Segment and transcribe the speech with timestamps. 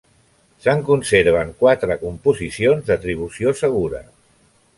[0.63, 4.03] Se'n conserven quatre composicions d'atribució segura.